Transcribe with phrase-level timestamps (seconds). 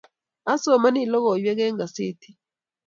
[0.51, 2.29] Asomani logoiwek eng gazeti